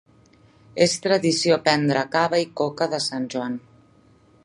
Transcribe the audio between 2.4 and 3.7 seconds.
i coca de Sant Joan.